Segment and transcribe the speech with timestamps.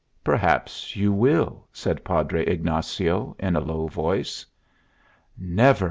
[0.23, 4.43] "Perhaps you will," said Padre Ignacio, in a low voice.
[5.37, 5.79] "Never!"